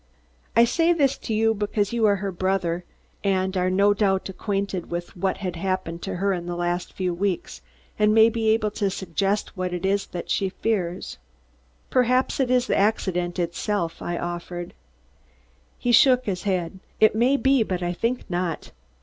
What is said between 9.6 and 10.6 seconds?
it is she